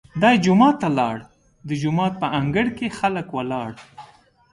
[0.21, 1.17] دی جومات ته لاړ،
[1.67, 3.71] د جومات په انګړ کې خلک ولاړ.